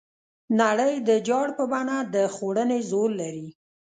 [0.61, 3.47] نړۍ د جال په بڼه د خوړنې زور لري.